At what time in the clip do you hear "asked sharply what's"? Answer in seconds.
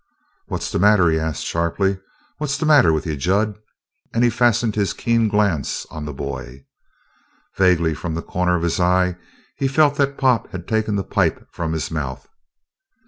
1.19-2.57